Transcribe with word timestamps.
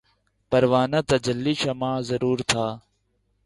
پروانۂ 0.51 0.99
تجلی 1.09 1.53
شمع 1.61 1.91
ظہور 2.09 2.39
تھا 2.49 2.65